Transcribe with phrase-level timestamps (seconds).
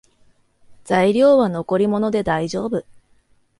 [0.83, 2.85] 材料は残り物でだいじょうぶ